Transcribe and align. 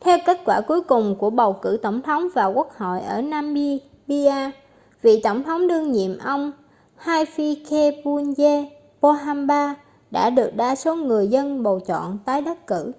theo 0.00 0.18
kết 0.26 0.38
quả 0.44 0.60
cuối 0.68 0.82
cùng 0.82 1.14
của 1.18 1.20
cuộc 1.20 1.30
bầu 1.30 1.58
cử 1.62 1.78
tổng 1.82 2.02
thống 2.02 2.22
và 2.34 2.46
quốc 2.46 2.70
hội 2.72 3.00
ở 3.00 3.22
namibia 3.22 4.50
vị 5.02 5.20
tổng 5.24 5.42
thống 5.42 5.68
đương 5.68 5.92
nhiệm 5.92 6.18
ông 6.18 6.52
hifikepunye 6.98 8.70
pohamba 9.00 9.74
đã 10.10 10.30
được 10.30 10.50
đa 10.56 10.74
số 10.74 10.94
người 10.96 11.28
dân 11.28 11.62
bầu 11.62 11.80
chọn 11.80 12.18
tái 12.24 12.40
đắc 12.40 12.66
cử 12.66 12.92